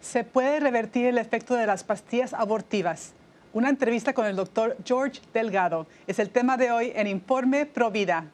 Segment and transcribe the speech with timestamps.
[0.00, 3.12] ¿Se puede revertir el efecto de las pastillas abortivas?
[3.52, 8.24] Una entrevista con el doctor George Delgado es el tema de hoy en Informe Provida.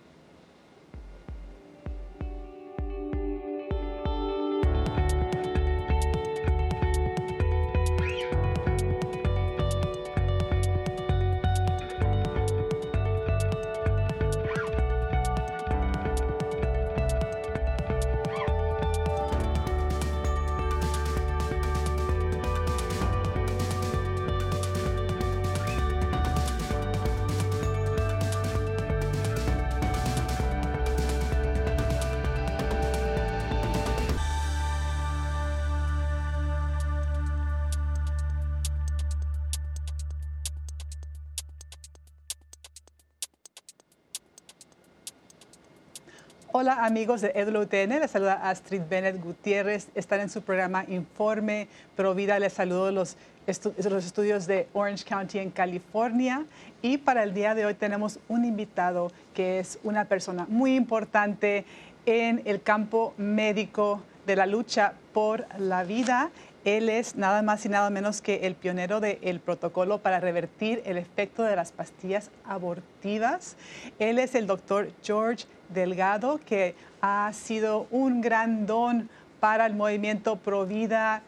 [46.58, 49.88] Hola amigos de EWTN, les saluda Astrid Bennett Gutiérrez.
[49.94, 52.38] Están en su programa Informe Provida.
[52.38, 56.46] Les saludo los, los estudios de Orange County en California.
[56.80, 61.66] Y para el día de hoy tenemos un invitado que es una persona muy importante
[62.06, 66.30] en el campo médico de la lucha por la vida.
[66.64, 70.96] Él es nada más y nada menos que el pionero del protocolo para revertir el
[70.96, 73.56] efecto de las pastillas abortivas.
[73.98, 79.08] Él es el doctor George Delgado, que ha sido un gran don
[79.40, 81.22] para el movimiento Provida.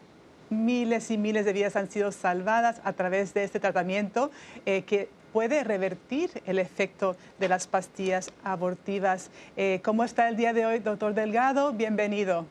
[0.49, 4.31] Miles y miles de vidas han sido salvadas a través de este tratamiento
[4.65, 9.29] eh, que puede revertir el efecto de las pastillas abortivas.
[9.57, 11.71] Eh, ¿Cómo está el día de hoy, doctor Delgado?
[11.73, 12.45] Bienvenido.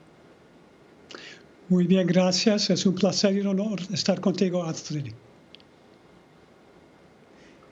[1.69, 2.71] Muy bien, gracias.
[2.71, 5.13] Es un placer y un honor estar contigo, Astrid.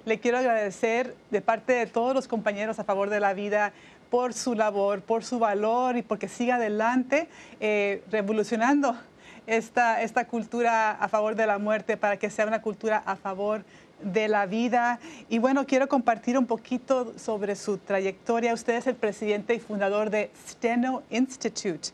[0.05, 3.73] Le quiero agradecer de parte de todos los compañeros a favor de la vida
[4.11, 7.29] por su labor, por su valor y porque siga adelante
[7.61, 8.97] eh, revolucionando
[9.47, 13.65] esta, esta cultura a favor de la muerte para que sea una cultura a favor
[14.03, 14.99] de la vida.
[15.29, 18.55] Y bueno, quiero compartir un poquito sobre su trayectoria.
[18.55, 21.91] Usted es el presidente y fundador de Steno Institute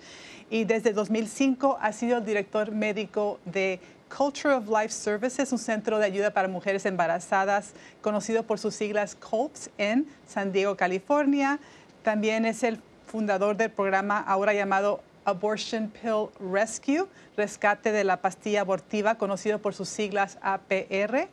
[0.52, 3.80] y desde 2005 ha sido el director médico de
[4.14, 7.72] Culture of Life Services, un centro de ayuda para mujeres embarazadas
[8.02, 11.58] conocido por sus siglas COPS en San Diego, California.
[12.02, 18.62] También es el fundador del programa ahora llamado Abortion Pill Rescue, rescate de la pastilla
[18.62, 21.28] abortiva, conocido por sus siglas APR.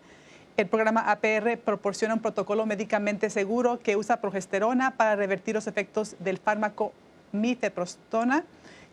[0.58, 6.16] El programa APR proporciona un protocolo médicamente seguro que usa progesterona para revertir los efectos
[6.20, 6.94] del fármaco
[7.32, 8.44] mifeprostona,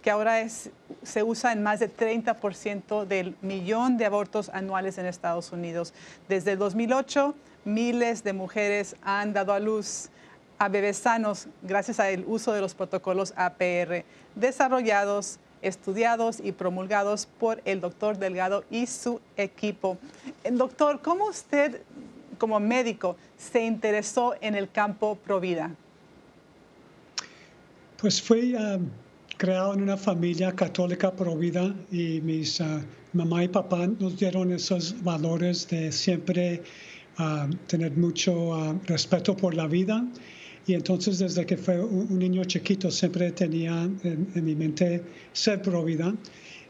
[0.00, 0.70] que ahora es,
[1.02, 5.92] se usa en más del 30% del millón de abortos anuales en Estados Unidos.
[6.28, 7.34] Desde el 2008,
[7.64, 10.08] miles de mujeres han dado a luz
[10.58, 17.60] a bebés sanos gracias al uso de los protocolos APR desarrollados, estudiados y promulgados por
[17.64, 19.98] el doctor Delgado y su equipo.
[20.44, 21.82] Eh, doctor, ¿cómo usted
[22.38, 25.70] como médico se interesó en el campo Provida?
[27.98, 28.78] Pues fui ah,
[29.36, 32.80] creado en una familia católica Provida y mis ah,
[33.12, 36.62] mamá y papá nos dieron esos valores de siempre
[37.16, 40.04] ah, tener mucho respeto por la vida
[40.66, 46.14] y entonces desde que fue un, niño chiquito siempre tenía en, mi mente ser provida.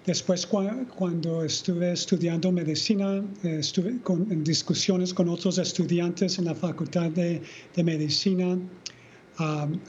[0.04, 3.96] Después cuando estuve estudiando medicina, eh, estuve
[4.30, 7.42] en discusiones con otros estudiantes en la facultad de,
[7.82, 8.58] medicina,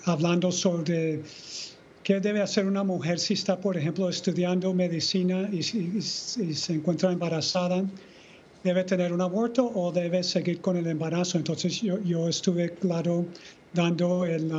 [0.06, 1.22] hablando sobre
[2.03, 7.84] qué debe hacer una mujer si está, por ejemplo, estudiando medicina y, se encuentra embarazada
[8.63, 11.38] debe tener un aborto o debe seguir con el embarazo.
[11.38, 13.25] Entonces yo, yo estuve claro
[13.73, 14.50] dando el,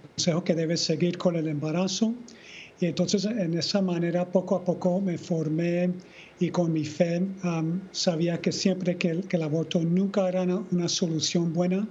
[0.00, 2.14] consejo que debe seguir con el embarazo.
[2.80, 5.90] Y entonces en esa manera poco a poco me formé
[6.40, 7.22] y con mi fe
[7.92, 11.86] sabía que siempre que el, que el, aborto nunca era una, solución buena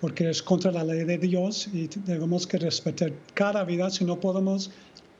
[0.00, 3.88] porque es contra la ley de Dios y debemos que respetar cada vida.
[3.90, 4.72] Si no podemos,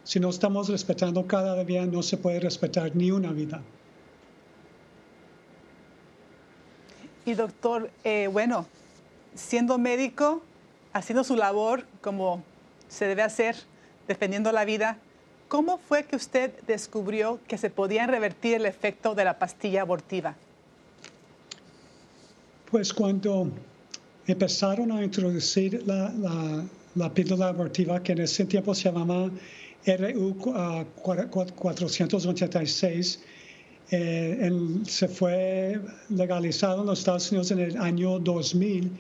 [0.03, 3.63] si no estamos respetando cada vida, no se puede respetar ni una vida.
[7.25, 8.67] Y doctor, eh, bueno,
[9.37, 10.43] siendo médico,
[10.93, 12.43] haciendo su labor como
[12.89, 13.57] se debe hacer,
[14.07, 14.99] defendiendo la vida,
[15.49, 20.37] ¿cómo fue que usted descubrió que se podía revertir el efecto de la pastilla abortiva?
[22.71, 23.51] Pues cuando
[24.27, 26.13] empezaron a introducir la,
[26.95, 29.31] la, píldora abortiva, que en ese tiempo se llamaba
[29.87, 33.21] RU 486,
[33.91, 34.51] eh,
[34.87, 38.91] se fue legalizado en los Estados Unidos en el año 2000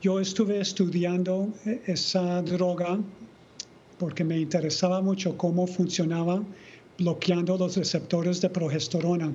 [0.00, 1.52] yo estuve estudiando
[1.86, 2.98] esa droga
[3.98, 6.42] porque me interesaba mucho cómo funcionaba
[6.98, 9.30] bloqueando los receptores de progesterona.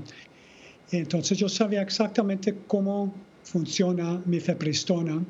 [0.91, 3.13] Entonces yo sabía exactamente cómo
[3.43, 5.23] funciona mi fepristona.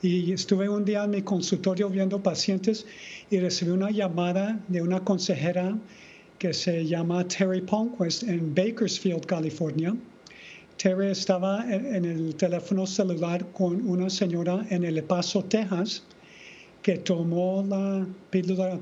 [0.00, 2.86] Y estuve un día en mi consultorio viendo pacientes
[3.30, 5.76] y recibí una llamada de una consejera
[6.38, 9.96] que se llama Terry Palmquist en Bakersfield, California.
[10.78, 16.04] Terry estaba en, el teléfono celular con una señora en El Paso, Texas,
[16.82, 18.78] que tomó la píldora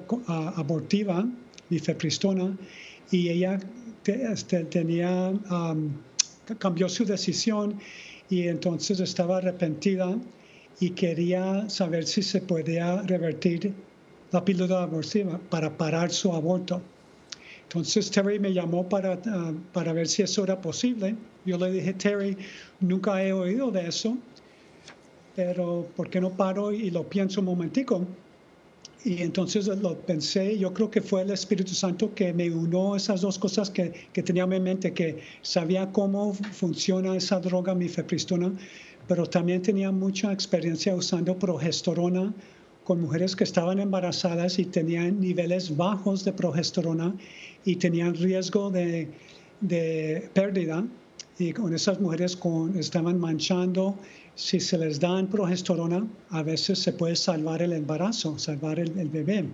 [0.57, 1.27] abortiva,
[1.71, 2.55] mifepristona,
[3.11, 3.59] y ella
[4.05, 5.33] este, tenía,
[6.59, 7.79] cambió su decisión
[8.29, 10.19] y entonces estaba arrepentida
[10.79, 13.73] y quería saber si se podía revertir
[14.33, 16.83] la píldora abortiva para parar su aborto.
[17.63, 21.17] Entonces Terry me llamó para, ah, para ver si eso era posible.
[21.47, 22.37] Yo le dije, Terry,
[22.81, 24.19] nunca he oído de eso,
[25.35, 28.05] pero ¿por qué no paro y lo pienso un momentico?
[29.05, 33.21] Y entonces lo pensé, yo creo que fue el Espíritu Santo que me unió esas
[33.21, 38.53] dos cosas que, que tenía en mente, que sabía cómo funciona esa droga mifepristona,
[39.07, 42.35] pero también tenía mucha experiencia usando progesterona
[42.87, 47.15] con mujeres que estaban embarazadas y tenían niveles bajos de progesterona
[47.65, 49.09] y tenían riesgo de,
[50.33, 50.85] pérdida.
[51.39, 53.99] Y con esas mujeres con, estaban manchando,
[54.35, 59.09] si se les dan progesterona, a veces se puede salvar el embarazo, salvar el, el
[59.09, 59.47] bebé.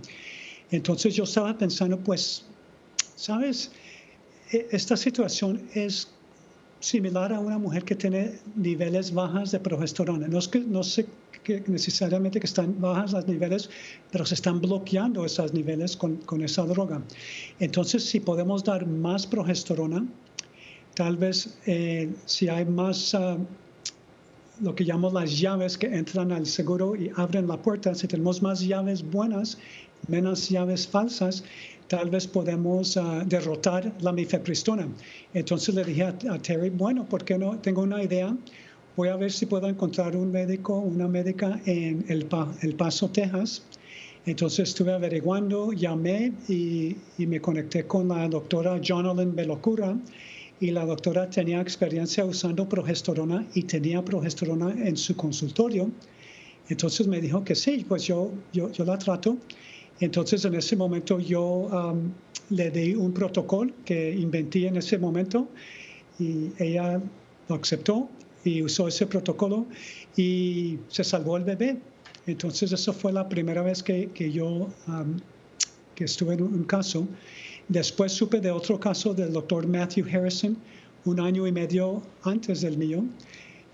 [0.70, 2.44] Entonces yo estaba pensando, pues,
[3.17, 3.73] ¿sabes?
[4.52, 6.08] E, esta situación es
[6.82, 10.26] similar a una mujer que tiene niveles bajas de progesterona.
[10.29, 11.06] No, es que, no sé
[11.44, 13.70] que necesariamente que están bajas los niveles,
[14.11, 17.02] pero se están bloqueando esos niveles con, con esa droga.
[17.61, 20.06] Entonces, si podemos dar más progesterona,
[20.94, 23.39] tal vez eh, si hay más, uh,
[24.61, 28.43] lo que llamamos las llaves que entran al seguro y abren la puerta, si tenemos
[28.43, 29.59] más llaves buenas,
[30.09, 31.44] menos llaves falsas,
[31.89, 34.89] tal vez podemos uh, derrotar la mifepristona.
[35.35, 37.59] Entonces le dije a, Terry, bueno, ¿por qué no?
[37.59, 38.37] Tengo una idea.
[38.94, 42.29] Voy a ver si puedo encontrar un médico, una médica en El,
[42.61, 43.62] el Paso, Texas.
[44.27, 49.97] Entonces estuve averiguando, llamé y, y, me conecté con la doctora Jonathan Belocura
[50.62, 55.91] y la doctora tenía experiencia usando progesterona y tenía progesterona en su consultorio.
[56.69, 59.37] Entonces me dijo que sí, pues yo, yo, yo la trato.
[59.99, 62.12] Entonces, en ese momento yo um,
[62.50, 65.49] le di un protocolo que inventé en ese momento
[66.20, 67.03] y ella
[67.49, 68.08] lo aceptó
[68.44, 69.67] y usó ese protocolo
[70.17, 71.76] y se salvó el bebé.
[72.29, 75.17] Entonces, eso fue la primera vez que, que yo um,
[75.97, 77.08] que estuve en un caso.
[77.69, 80.56] Después supe de otro caso del doctor Matthew Harrison,
[81.05, 83.05] un año y medio antes del mío,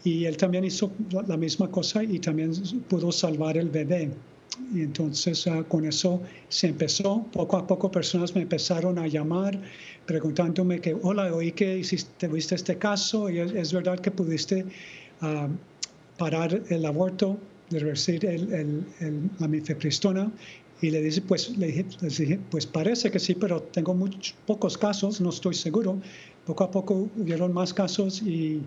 [0.04, 0.90] y él también hizo
[1.26, 2.52] la misma cosa y también
[2.88, 4.10] pudo salvar el bebé.
[4.74, 7.24] Y entonces ah, con eso se empezó.
[7.32, 9.60] Poco a poco personas me empezaron a llamar
[10.06, 14.64] preguntándome que, hola, oí que hiciste, viste este caso y es, verdad que pudiste
[15.20, 15.48] ah,
[16.16, 17.38] parar el aborto,
[17.70, 18.84] revertir el,
[19.38, 20.30] la mifepristona.
[20.80, 24.78] Y le dije, pues, le dije, dije, pues parece que sí, pero tengo muchos, pocos
[24.78, 26.00] casos, no estoy seguro.
[26.46, 28.62] Poco a poco hubieron más casos y,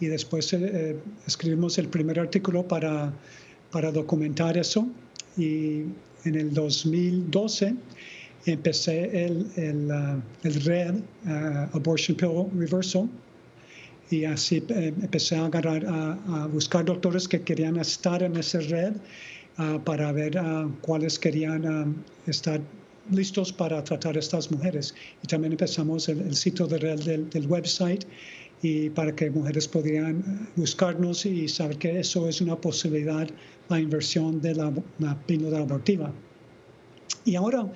[0.00, 0.96] y después eh,
[1.26, 3.12] escribimos el primer artículo para,
[3.70, 4.88] para documentar eso.
[5.36, 5.82] Y
[6.24, 7.74] en el 2012
[8.46, 13.08] empecé el, el, uh, el Red uh, Abortion Pill Reversal.
[14.08, 18.92] Y así eh, empecé a, agarrar, a, buscar doctores que querían estar en ese red
[19.58, 20.38] uh, para ver
[20.82, 21.94] cuáles querían um,
[22.26, 22.60] estar
[23.10, 24.94] listos para tratar a estas mujeres.
[25.22, 28.04] Y también empezamos el, sitio de red del, del website
[28.62, 33.28] y para que mujeres pudieran buscarnos y saber que eso es una posibilidad,
[33.68, 36.12] la inversión de la, la abortiva.
[37.24, 37.66] Y ahora,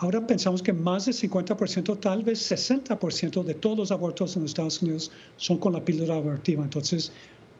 [0.00, 4.50] ahora pensamos que más del 50%, tal vez 60% de todos los abortos en los
[4.50, 6.64] Estados Unidos son con la píldora abortiva.
[6.64, 7.12] Entonces,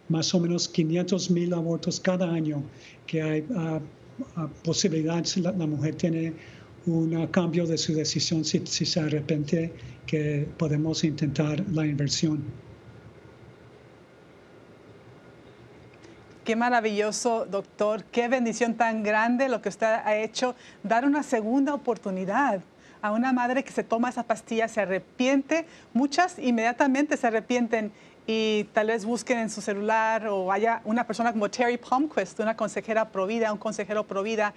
[0.08, 2.62] más o menos 500 mil abortos cada año
[3.06, 3.80] que hay uh,
[5.24, 6.32] si la mujer tiene
[6.86, 9.72] un cambio de su decisión si, se arrepiente
[10.06, 12.44] que podemos intentar la inversión.
[16.44, 18.04] Qué maravilloso, doctor.
[18.04, 22.60] Qué bendición tan grande lo que usted ha hecho, dar una segunda oportunidad
[23.02, 25.66] a una madre que se toma esa pastilla, se arrepiente.
[25.92, 27.90] Muchas inmediatamente se arrepienten
[28.26, 32.56] y tal vez busquen en su celular o haya una persona como Terry Palmquist, una
[32.56, 34.52] consejera provida, un consejero provida,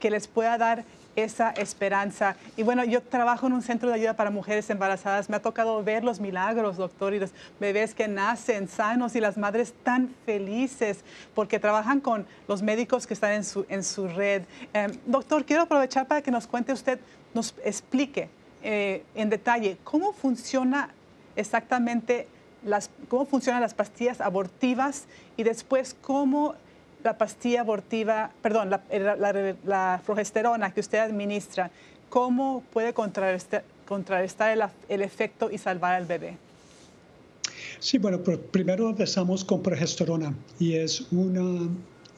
[0.00, 2.36] que les pueda dar esa esperanza.
[2.56, 5.28] Y bueno, yo trabajo en un centro de ayuda para mujeres embarazadas.
[5.28, 9.36] Me ha tocado ver los milagros, doctor, y los bebés que nacen sanos y las
[9.36, 11.04] madres tan felices
[11.34, 14.42] porque trabajan con los médicos que están en su, en su red.
[14.72, 16.98] Em, doctor, quiero aprovechar para que nos cuente usted
[17.34, 18.28] nos explique
[18.62, 20.90] eh, en detalle cómo funciona
[21.36, 22.26] exactamente
[22.64, 25.04] las, cómo funcionan las pastillas abortivas
[25.36, 26.54] y después cómo
[27.02, 31.70] la pastilla abortiva, perdón, la, progesterona que usted administra,
[32.08, 36.36] cómo puede contrarrestar, contrarrestar el, efecto y salvar al bebé.
[37.80, 41.68] Sí, bueno, primero empezamos con progesterona y es una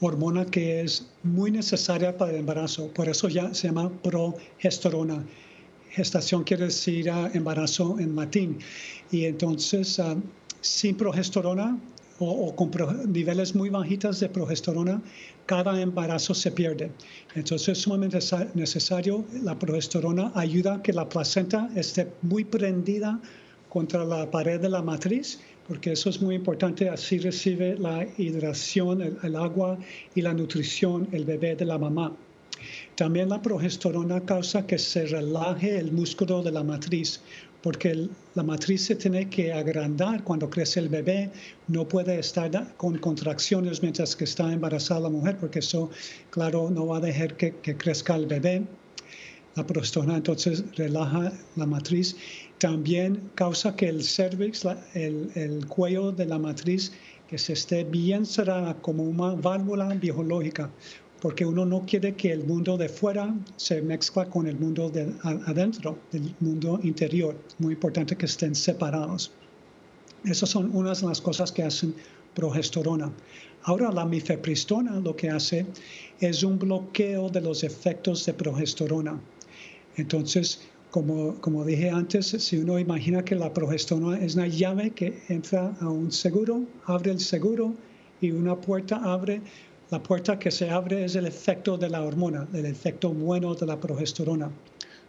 [0.00, 5.24] hormona que es muy necesaria para el embarazo, por eso ya se llama progesterona
[5.94, 8.58] gestación quiere decir ah, embarazo en latín.
[9.10, 10.16] Y entonces, ah,
[10.60, 11.78] sin progesterona
[12.18, 12.70] o, con
[13.12, 15.02] niveles muy bajitas de progesterona,
[15.46, 16.90] cada embarazo se pierde.
[17.34, 18.18] Entonces es sumamente
[18.54, 19.24] necesario.
[19.42, 23.20] La progesterona ayuda a que la placenta esté muy prendida
[23.68, 26.88] contra la pared de la matriz, porque eso es muy importante.
[26.88, 29.76] Así recibe la hidratación, el agua
[30.14, 32.16] y la nutrición el bebé de la mamá.
[32.94, 37.21] También la progesterona causa que se relaje el músculo de la matriz,
[37.64, 41.30] porque la matriz se tiene que agrandar cuando crece el bebé,
[41.66, 45.90] no puede estar con contracciones mientras que está embarazada la mujer, porque eso,
[46.28, 48.62] claro, no va a dejar que, crezca el bebé.
[49.56, 52.16] La progesterona entonces relaja la matriz.
[52.59, 56.92] También causa que el cervix, el, el cuello de la matriz,
[57.28, 60.71] que se esté bien cerrada como una válvula biológica
[61.25, 65.11] porque uno no quiere que el mundo de fuera se mezcla con el mundo de
[65.23, 67.35] adentro, el mundo interior.
[67.61, 69.33] Muy importante que estén separados.
[70.23, 71.95] Esas son unas de las cosas que hacen
[72.35, 73.11] progesterona.
[73.62, 75.64] Ahora la mifepristona lo que hace
[76.21, 79.19] es un bloqueo de los efectos de progesterona.
[79.97, 85.23] Entonces, como, como dije antes, si uno imagina que la progesterona es una llave que
[85.31, 87.73] entra a un seguro, abre el seguro
[88.21, 89.40] y una puerta abre
[89.91, 93.67] la puerta que se abre es el efecto de la hormona, el efecto bueno de
[93.67, 94.50] la progesterona.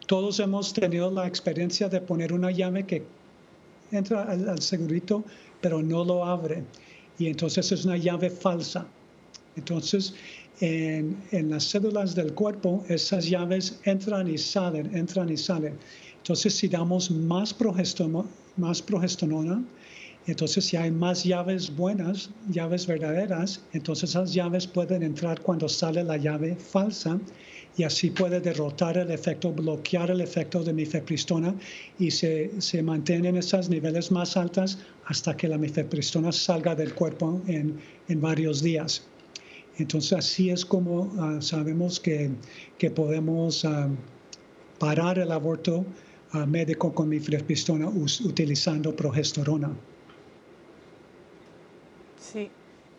[0.07, 3.03] Todos hemos tenido la experiencia de poner una llave que
[3.91, 5.23] entra al, segurito,
[5.61, 6.63] pero no lo abre.
[7.17, 8.85] Y entonces es una llave falsa.
[9.55, 10.13] Entonces,
[10.59, 11.17] en,
[11.49, 15.77] las células del cuerpo, esas llaves entran y salen, entran y salen.
[16.17, 18.25] Entonces, si damos más progesterona,
[18.57, 19.63] más progesterona
[20.27, 26.03] entonces, si hay más llaves buenas, llaves verdaderas, entonces esas llaves pueden entrar cuando sale
[26.03, 27.19] la llave falsa
[27.77, 31.53] y así puede derrotar el efecto, bloquear el efecto de mifepristona
[31.99, 37.41] y se, se mantienen esos niveles más altos hasta que la mifepristona salga del cuerpo
[37.47, 39.03] en, en varios días.
[39.77, 42.31] Entonces, así es como ah, sabemos que,
[42.79, 43.89] que podemos ah,
[44.79, 45.85] parar el aborto
[46.31, 49.75] ah, médico con mifepristona utilizando progesterona.
[52.31, 52.49] Sí.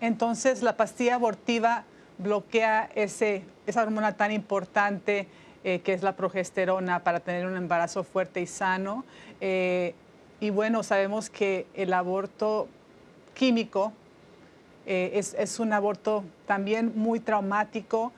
[0.01, 1.85] Entonces la pastilla abortiva
[2.19, 5.27] bloquea ese, esa hormona tan importante
[5.65, 9.05] eh, que es la progesterona para tener un embarazo fuerte y sano.
[9.41, 9.95] Eh,
[10.39, 12.69] y bueno, sabemos que el aborto
[13.35, 13.93] químico
[14.87, 18.13] eh, es, es, un aborto también muy traumático.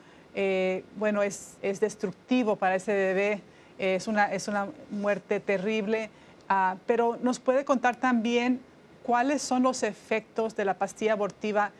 [0.95, 3.41] bueno, es, es, destructivo para ese bebé.
[3.79, 6.11] es, una, es una muerte terrible.
[6.47, 8.61] Ah, pero nos puede contar también
[9.09, 11.71] ¿cuáles son los efectos de la pastilla abortiva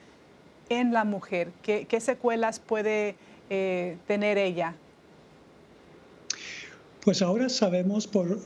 [0.67, 1.51] en la mujer?
[1.61, 3.15] ¿Qué, secuelas puede
[3.51, 4.73] eh, tener ella?
[7.01, 8.39] Pues ahora sabemos por,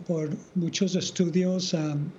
[0.53, 2.09] muchos estudios um,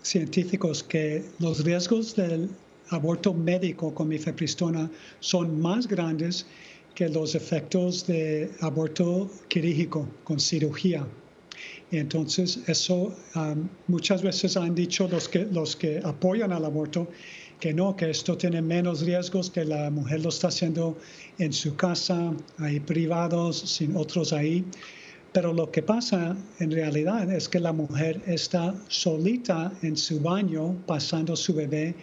[0.00, 2.48] científicos que los riesgos del
[2.88, 6.46] aborto médico con mifepristona son más grandes
[6.94, 11.06] que los efectos de aborto quirúrgico con cirugía.
[11.90, 17.08] Entonces, eso um, muchas veces han dicho los que, los que apoyan al aborto
[17.60, 20.96] que no, que esto tiene menos riesgos, que la mujer lo está haciendo
[21.38, 24.64] en su casa, ahí privados, sin otros ahí.
[25.32, 30.76] Pero lo que pasa en realidad es que la mujer está solita en su baño
[30.86, 31.94] pasando su bebé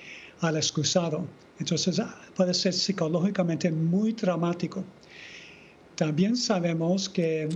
[0.42, 1.25] al excusado.
[1.60, 2.01] Entonces
[2.36, 4.84] puede ser psicológicamente muy traumático.
[5.96, 7.48] También sabemos que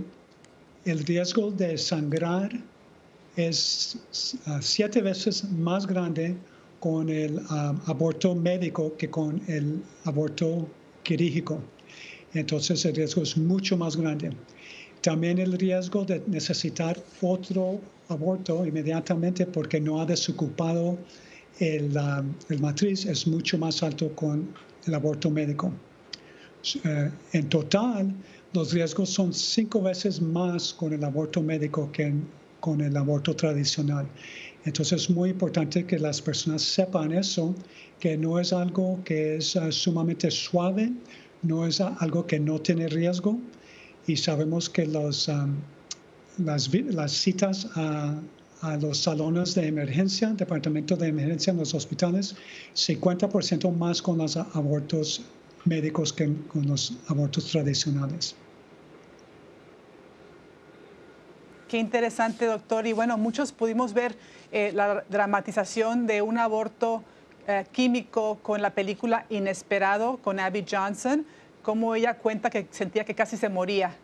[0.84, 2.50] el riesgo de sangrar
[3.36, 3.98] es
[4.46, 6.36] ah, siete veces más grande
[6.80, 10.68] con el ah, aborto médico que con el aborto
[11.02, 11.60] quirúrgico.
[12.34, 14.30] Entonces el riesgo es mucho más grande.
[15.02, 20.98] También el riesgo de necesitar otro aborto inmediatamente porque no ha desocupado
[21.58, 21.96] el,
[22.48, 24.48] el matriz es mucho más alto con
[24.86, 25.72] el aborto médico.
[26.84, 28.14] Eh, en total,
[28.52, 32.12] los riesgos son cinco veces más con el aborto médico que
[32.60, 34.06] con el aborto tradicional.
[34.64, 37.54] Entonces es muy importante que las personas sepan eso,
[37.98, 40.92] que no es algo que es ah, sumamente suave,
[41.42, 43.38] no es algo que no tiene riesgo
[44.06, 45.30] y sabemos que los,
[46.38, 48.20] las, las citas a,
[48.60, 52.36] a los salones de emergencia, departamento de emergencia en los hospitales,
[52.74, 55.22] 50% más con los abortos
[55.64, 58.34] médicos que con los abortos tradicionales.
[61.68, 62.86] Qué interesante, doctor.
[62.86, 64.16] Y bueno, muchos pudimos ver
[64.50, 67.04] eh, la dramatización de un aborto
[67.46, 71.24] eh, químico con la película Inesperado con Abby Johnson,
[71.62, 73.94] como ella cuenta que sentía que casi se moría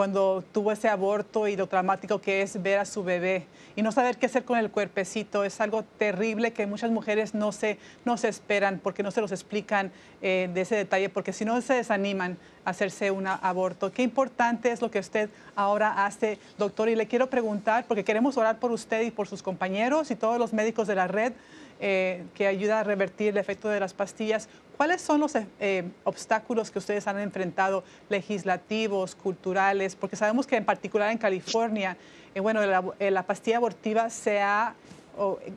[0.00, 3.44] cuando tuvo ese aborto y lo dramático que es ver a su bebé
[3.76, 5.44] y no saber qué hacer con el cuerpecito.
[5.44, 7.76] Es algo terrible que muchas mujeres no se,
[8.06, 9.92] no se esperan porque no se los explican
[10.22, 13.92] eh, de ese detalle, porque si no se desaniman a hacerse un aborto.
[13.92, 16.88] Qué importante es lo que usted ahora hace, doctor.
[16.88, 20.38] Y le quiero preguntar, porque queremos orar por usted y por sus compañeros y todos
[20.38, 21.34] los médicos de la red.
[21.82, 24.50] Eh, que ayuda a revertir el efecto de las pastillas.
[24.76, 29.96] ¿Cuáles son los eh, obstáculos que ustedes han enfrentado, legislativos, culturales?
[29.96, 31.96] Porque sabemos que en particular en California,
[32.34, 34.74] eh, bueno, la, pastilla abortiva se ha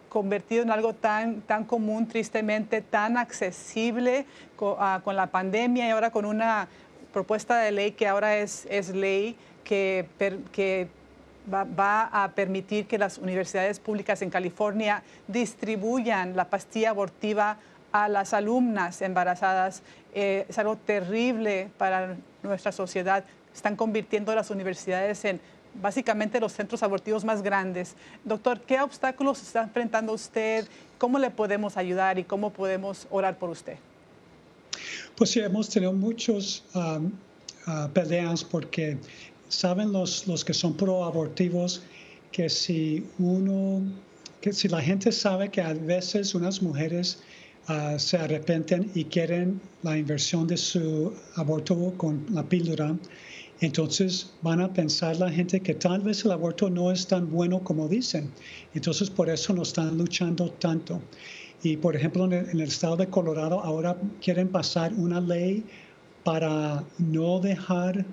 [0.08, 4.25] convertido en algo tan, tan común, tristemente, tan accesible
[4.80, 6.70] ah, con, la pandemia y ahora con una
[7.12, 10.08] propuesta de ley que ahora es, ley que
[11.52, 17.58] va, a permitir que las universidades públicas en California distribuyan la pastilla abortiva
[17.92, 19.84] a las alumnas embarazadas.
[20.14, 23.24] Eh, es algo terrible para nuestra sociedad.
[23.54, 25.40] Están convirtiendo las universidades en
[25.82, 27.96] básicamente los centros abortivos más grandes.
[28.24, 30.68] Doctor, ¿qué obstáculos está enfrentando usted?
[30.98, 33.78] ¿Cómo le podemos ayudar y cómo podemos orar por usted?
[35.16, 37.12] Pues sí, hemos tenido muchos um,
[37.68, 38.98] uh, peleas porque
[39.53, 41.81] saben los, los que son proabortivos
[42.31, 43.81] que si uno,
[44.41, 47.19] que si la gente sabe que a veces unas mujeres
[47.67, 52.98] ah, se arrepienten y quieren la inversión de su aborto con la píldora,
[53.62, 57.63] entonces van a pensar la gente que tal vez el aborto no es tan bueno
[57.63, 58.31] como dicen.
[58.74, 61.01] Entonces por eso no están luchando tanto.
[61.62, 65.63] Y por ejemplo en el, en el estado de Colorado ahora quieren pasar una ley
[66.24, 68.05] para no dejar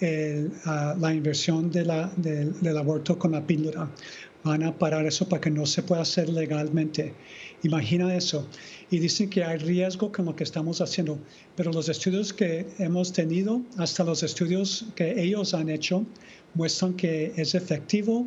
[0.00, 3.88] la inversión de la, del aborto con la píldora.
[4.44, 7.14] Van a parar eso para que no se pueda hacer legalmente.
[7.62, 8.48] Imagina eso.
[8.90, 11.18] Y dicen que hay riesgo con lo que estamos haciendo.
[11.54, 16.04] Pero los estudios que hemos tenido, hasta los estudios que ellos han hecho,
[16.54, 18.26] muestran que es efectivo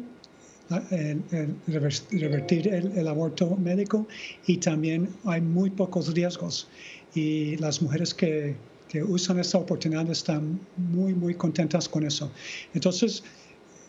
[2.11, 4.07] revertir el, el, aborto médico
[4.47, 6.67] y también hay muy pocos riesgos.
[7.13, 8.55] Y las mujeres que,
[8.87, 12.31] que usan esta oportunidad están muy, muy contentas con eso.
[12.73, 13.23] Entonces,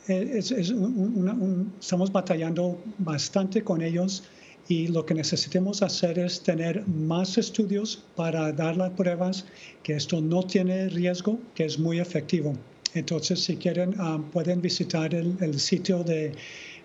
[0.08, 4.24] eh, estamos batallando bastante con ellos
[4.68, 9.46] y lo que necesitamos hacer es tener más estudios para dar las pruebas
[9.82, 12.52] que esto no tiene riesgo, que es muy efectivo.
[12.94, 16.32] Entonces, si quieren, ah, pueden visitar el, sitio de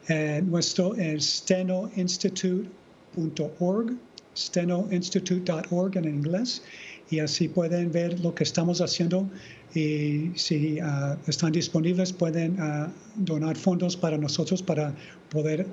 [0.10, 3.98] eh, nuestro stenoinstitute.org,
[4.36, 6.64] stenoinstitute.org en inglés
[7.10, 9.30] y así pueden ver lo que estamos haciendo
[9.74, 14.94] y si ah, están disponibles pueden ah, donar fondos para nosotros para
[15.30, 15.68] poder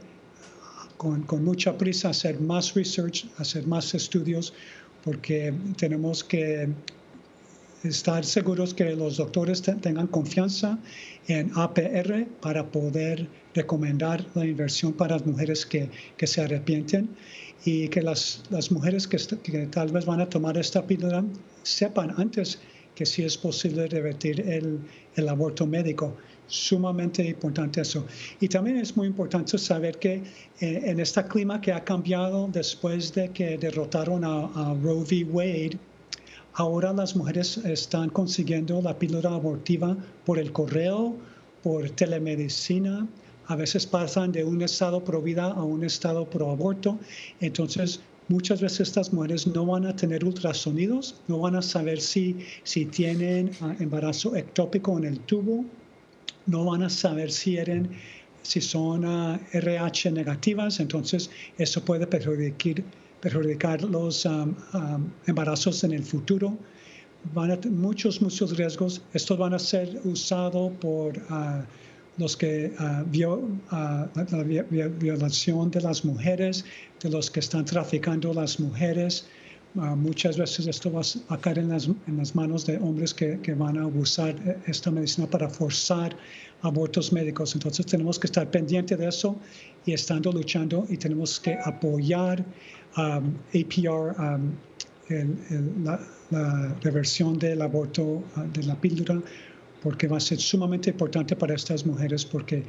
[0.97, 4.53] con, con, mucha prisa hacer más research, hacer más estudios,
[5.05, 6.68] porque tenemos que
[7.85, 10.79] estar seguros que los doctores tengan confianza
[11.29, 17.09] en APR para poder recomendar la inversión para las mujeres que, que se arrepienten
[17.64, 21.25] y que las, las mujeres que, que, tal vez van a tomar esta píldora
[21.62, 22.59] sepan antes
[22.95, 24.81] que sí es posible revertir el,
[25.14, 26.17] el, aborto médico.
[26.49, 28.05] Sumamente importante eso.
[28.41, 30.14] Y también es muy importante saber que
[30.61, 35.25] eh, en este clima que ha cambiado después de que derrotaron a, a Roe v.
[35.31, 35.79] Wade,
[36.59, 41.16] ahora las mujeres están consiguiendo la píldora abortiva por el correo,
[41.62, 43.07] por telemedicina,
[43.47, 46.99] a veces pasan de un estado pro vida a un estado pro aborto.
[47.40, 52.37] Entonces, muchas veces estas mujeres no van a tener ultrasonidos, no van a saber si,
[52.64, 55.64] si tienen ah, embarazo ectópico en el tubo,
[56.47, 57.88] no van a saber si, eran,
[58.42, 59.05] si son
[59.53, 62.83] RH ah, negativas, entonces eso puede perjudicar,
[63.21, 64.47] perjudicar los ah,
[65.27, 66.57] embarazos en el futuro.
[67.35, 69.03] Van a tener muchos, muchos riesgos.
[69.13, 71.19] Estos van a ser usados por
[72.19, 74.43] los que uh, uh, la
[74.89, 76.65] violación de las mujeres,
[77.01, 79.27] de los que están traficando las mujeres.
[79.75, 83.39] Uh, muchas veces esto va a caer en las, en las manos de hombres que,
[83.41, 84.35] que, van a abusar
[84.67, 86.17] esta medicina para forzar
[86.63, 87.55] abortos médicos.
[87.55, 89.37] Entonces tenemos que estar pendientes de eso
[89.87, 92.45] y estando luchando y tenemos que apoyar
[92.96, 94.53] um, APR, um,
[95.09, 98.22] el, el, la, la, reversión del aborto
[98.53, 99.20] de la píldora
[99.83, 102.64] porque va a ser sumamente importante para estas mujeres porque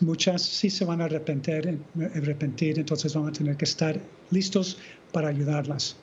[0.00, 1.78] muchas sí se van a arrepentir,
[2.14, 3.98] arrepentir, entonces vamos a tener que estar
[4.30, 4.78] listos
[5.12, 5.96] para ayudarlas.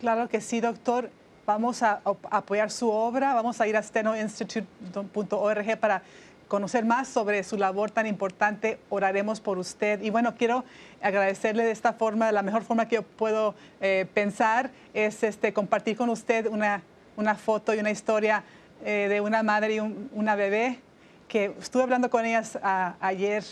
[0.00, 1.10] Claro que sí, doctor.
[1.46, 3.34] Vamos a, apoyar su obra.
[3.34, 6.02] Vamos a ir a stenoinstitute.org para
[6.48, 8.78] conocer más sobre su labor tan importante.
[8.90, 10.02] Oraremos por usted.
[10.02, 10.64] Y bueno, quiero
[11.02, 15.96] agradecerle de esta forma, la mejor forma que yo puedo eh, pensar es este, compartir
[15.96, 16.82] con usted una,
[17.16, 18.44] una foto y una historia
[18.84, 20.80] eh, de una madre y una bebé
[21.28, 22.58] que estuve hablando con ellas
[23.00, 23.44] ayer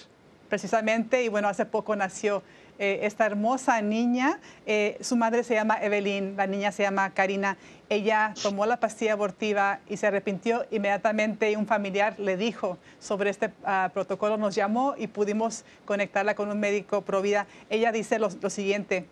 [0.48, 2.42] precisamente y bueno, hace poco nació
[2.78, 4.40] eh, esta hermosa niña.
[4.66, 7.56] Eh, su madre se llama Evelyn, la niña se llama Karina.
[7.88, 13.52] Ella tomó la pastilla abortiva y se arrepintió inmediatamente un familiar le dijo sobre este
[13.64, 17.46] ah, protocolo, nos llamó y pudimos conectarla con un médico pro vida.
[17.70, 19.06] Ella dice lo siguiente,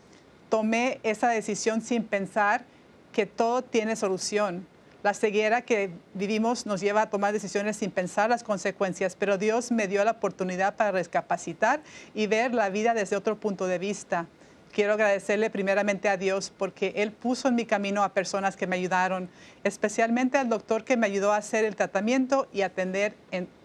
[0.48, 2.64] tomé esa decisión sin pensar
[3.12, 4.66] que todo tiene solución
[5.02, 9.72] la ceguera que vivimos nos lleva a tomar decisiones sin pensar las consecuencias, pero Dios
[9.72, 11.80] me dio la oportunidad para recapacitar
[12.14, 14.26] y ver la vida desde otro punto de vista.
[14.72, 18.76] Quiero agradecerle primeramente a Dios porque Él puso en mi camino a personas que me
[18.76, 19.28] ayudaron,
[19.64, 23.14] especialmente al doctor que me ayudó a hacer el tratamiento y atender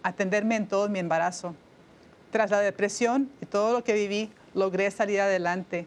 [0.02, 1.54] atenderme en todo mi embarazo.
[2.32, 5.86] Tras la depresión y todo lo que viví, logré salir adelante.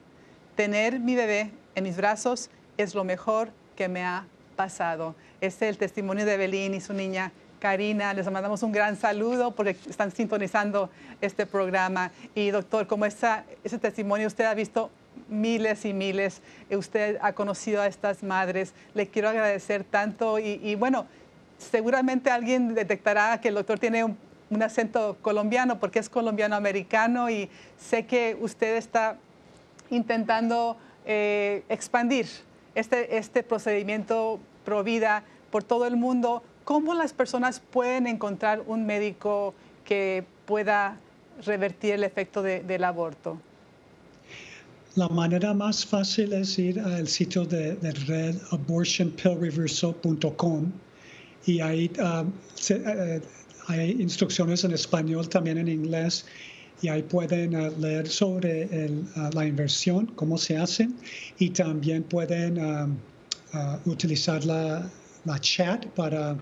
[0.56, 4.26] Tener mi bebé en mis brazos es lo mejor que me ha
[4.60, 5.16] pasado.
[5.40, 8.14] Es el testimonio de Belín y su niña Karina.
[8.14, 10.90] Les mandamos un gran saludo porque están sintonizando
[11.22, 12.12] este programa.
[12.36, 14.90] Y doctor, como esa, ese testimonio usted ha visto
[15.30, 16.42] miles y miles,
[16.72, 21.06] usted ha conocido a estas madres, le quiero agradecer tanto y, bueno,
[21.58, 24.18] seguramente alguien detectará que el doctor tiene un,
[24.62, 29.16] acento colombiano porque es colombiano-americano y sé que usted está
[29.90, 32.28] intentando eh, expandir
[32.76, 34.40] este, este procedimiento
[34.84, 39.54] vida por todo el mundo, ¿cómo las personas pueden encontrar un médico
[39.86, 40.98] que pueda
[41.46, 43.40] revertir el efecto del aborto?
[44.96, 47.76] La manera más fácil es ir al sitio de,
[48.08, 50.72] red abortionpillreversal.com
[51.46, 53.22] y ahí uh, uh,
[53.68, 56.26] hay instrucciones en español, también en inglés,
[56.82, 58.68] y ahí pueden uh, leer sobre
[59.34, 60.90] la inversión, cómo se hace,
[61.38, 62.58] y también pueden
[63.86, 64.90] utilizar la,
[65.26, 66.38] la, chat para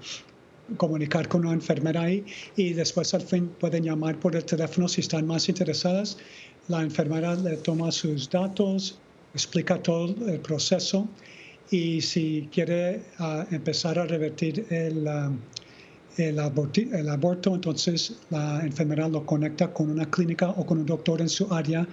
[0.76, 2.26] comunicar con una enfermera ahí
[2.58, 6.18] y después al fin pueden llamar por el teléfono si están más interesadas.
[6.68, 9.00] La enfermera le toma sus datos,
[9.34, 11.08] explica todo el proceso
[11.70, 15.32] y si quiere uh, empezar a revertir el, uh,
[16.18, 16.40] el,
[16.94, 21.30] el, aborto, entonces la enfermera lo conecta con una clínica o con un doctor en
[21.30, 21.88] su área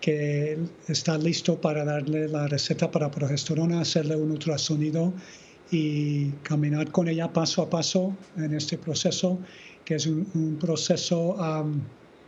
[0.00, 0.58] que
[0.88, 5.12] está listo para darle la receta para progesterona, hacerle un ultrasonido
[5.70, 9.38] y caminar con ella paso a paso en este proceso,
[9.84, 11.36] que es un, proceso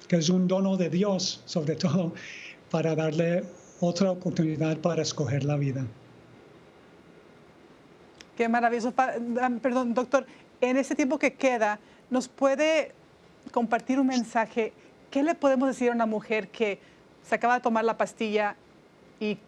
[0.06, 2.12] que es un dono de Dios, sobre todo,
[2.70, 3.42] para darle
[3.80, 5.85] otra oportunidad para escoger la vida.
[8.37, 8.92] Qué maravilloso.
[9.62, 10.26] Perdón, doctor,
[10.61, 11.80] en este tiempo que queda,
[12.11, 12.92] ¿nos puede
[13.50, 14.72] compartir un mensaje?
[15.11, 16.78] ¿Qué le podemos decir a una mujer que
[17.22, 18.56] se acaba de tomar la pastilla
[19.20, 19.38] y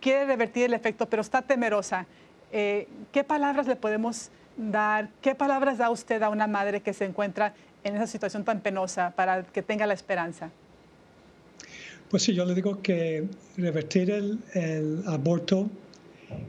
[0.00, 2.06] quiere revertir el efecto, pero está temerosa,
[2.50, 5.08] eh, ¿qué palabras le podemos dar?
[5.22, 7.54] ¿Qué palabras da usted a una madre que se encuentra
[7.84, 10.50] en esa situación tan penosa para que tenga la esperanza?
[12.10, 15.70] Pues sí, yo le digo que revertir el, el aborto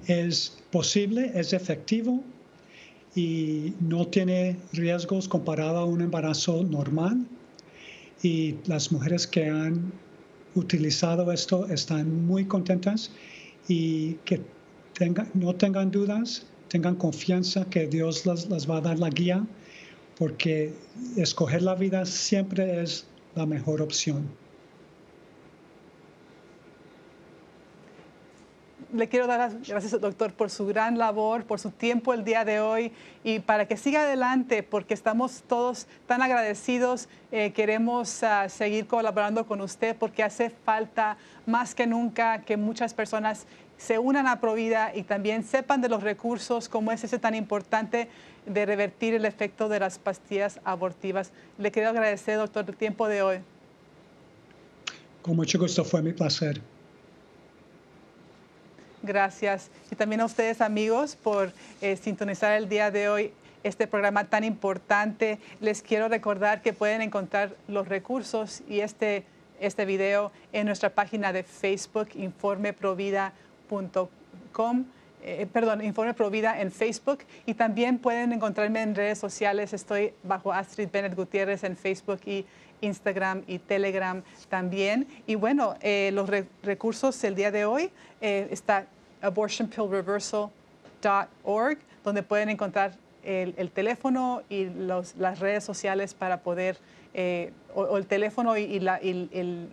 [0.07, 2.21] es posible, es efectivo
[3.15, 7.25] y no tiene riesgos comparado a un embarazo normal.
[8.21, 9.93] Y las mujeres que han
[10.55, 13.11] utilizado esto están muy contentas
[13.67, 14.41] y que
[15.33, 19.45] no tengan dudas, tengan confianza que Dios las va a dar la guía,
[20.17, 20.73] porque
[21.17, 24.42] escoger la vida siempre es la mejor opción.
[28.93, 32.45] Le quiero dar las gracias, doctor, por su gran labor, por su tiempo el día
[32.45, 32.91] de hoy
[33.23, 37.09] y para que siga adelante, porque estamos todos tan agradecidos.
[37.31, 42.93] Eh, queremos ah, seguir colaborando con usted porque hace falta más que nunca que muchas
[42.93, 47.33] personas se unan a Provida y también sepan de los recursos como es ese tan
[47.33, 48.07] importante
[48.45, 51.31] de revertir el efecto de las pastillas abortivas.
[51.57, 53.37] Le quiero agradecer, doctor, el tiempo de hoy.
[55.21, 56.61] Con mucho gusto, fue mi placer.
[59.03, 59.69] Gracias.
[59.91, 64.45] Y también a ustedes, amigos, por eh, sintonizar el día de hoy este programa tan
[64.45, 65.39] importante.
[65.59, 69.25] Les quiero recordar que pueden encontrar los recursos y este,
[69.59, 74.85] este video en nuestra página de Facebook, informeprovida.com.
[75.25, 79.71] eh, perdón, Informe Provida en Facebook y también pueden encontrarme en redes sociales.
[79.73, 82.45] Estoy bajo Astrid Bennett Gutiérrez en Facebook y
[82.81, 85.07] Instagram y Telegram también.
[85.25, 86.29] Y bueno, eh, los
[86.61, 88.85] recursos el día de hoy eh, está
[89.21, 96.77] abortionpillreversal.org, donde pueden encontrar el, teléfono y las redes sociales para poder,
[97.73, 99.69] o, el teléfono y, la, el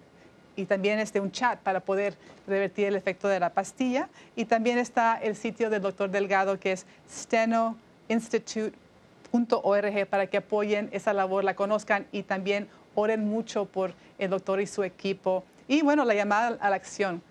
[0.61, 4.11] y también este, un chat para poder revertir el efecto de la pastilla.
[4.37, 11.15] Y también está el sitio del doctor Delgado que es stenoinstitute.org para que apoyen esa
[11.15, 15.45] labor, la conozcan y también oren mucho por el doctor y su equipo.
[15.67, 17.23] Y bueno, la llamada a la acción.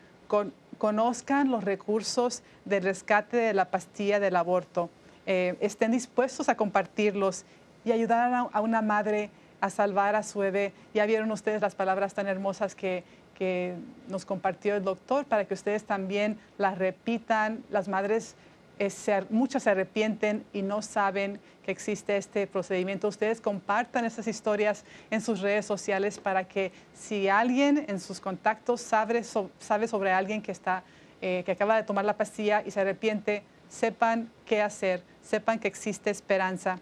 [0.77, 4.89] conozcan los recursos de rescate de la pastilla del aborto.
[5.25, 7.45] Eh, estén dispuestos a compartirlos
[7.85, 9.29] y ayudar a una madre
[9.61, 10.73] a salvar a su bebé.
[10.93, 13.03] Ya vieron ustedes las palabras tan hermosas que,
[14.07, 17.63] nos compartió el doctor para que ustedes también las repitan.
[17.69, 18.35] Las madres,
[18.79, 18.91] eh,
[19.29, 23.07] muchas se arrepienten y no saben que existe este procedimiento.
[23.07, 28.81] Ustedes compartan esas historias en sus redes sociales para que si alguien en sus contactos
[28.81, 29.23] sabe,
[29.59, 30.83] sabe sobre alguien que, está,
[31.21, 35.67] eh, que acaba de tomar la pastilla y se arrepiente, sepan qué hacer, sepan que
[35.67, 36.79] existe esperanza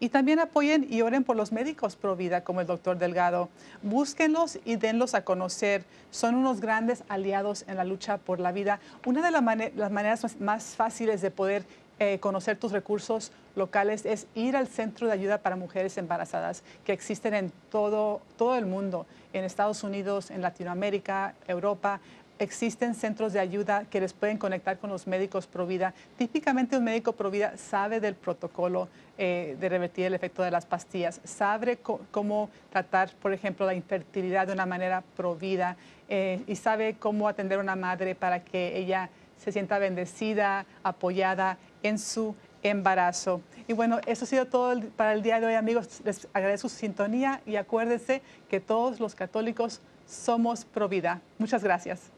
[0.00, 3.48] y también apoyen y oren por los médicos pro vida, como el doctor Delgado.
[3.82, 5.84] Búsquenlos y denlos a conocer.
[6.10, 8.80] Son unos grandes aliados en la lucha por la vida.
[9.04, 9.42] Una de las,
[9.90, 11.64] maneras más fáciles de poder
[11.98, 16.92] eh, conocer tus recursos locales es ir al Centro de Ayuda para Mujeres Embarazadas, que
[16.92, 22.00] existen en todo, todo el mundo, en Estados Unidos, en Latinoamérica, Europa
[22.38, 25.94] existen centros de ayuda que les pueden conectar con los médicos pro vida.
[26.16, 30.66] Típicamente un médico pro vida sabe del protocolo eh, de revertir el efecto de las
[30.66, 31.78] pastillas, sabe
[32.10, 35.76] cómo tratar, por ejemplo, la infertilidad de una manera pro vida
[36.08, 41.58] eh, y sabe cómo atender a una madre para que ella se sienta bendecida, apoyada
[41.82, 43.40] en su embarazo.
[43.68, 46.00] Y bueno, eso ha sido todo para el día de hoy, amigos.
[46.04, 51.20] Les agradezco su sintonía y acuérdense que todos los católicos somos pro vida.
[51.38, 52.15] Muchas gracias.